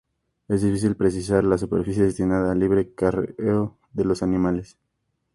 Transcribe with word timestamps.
Es 0.47 0.63
difícil 0.63 0.95
precisar 0.95 1.43
la 1.43 1.59
superficie 1.59 2.01
destinada 2.01 2.51
al 2.53 2.57
libre 2.59 2.91
careo 2.95 3.77
de 3.93 4.03
los 4.03 4.23
animales. 4.23 4.79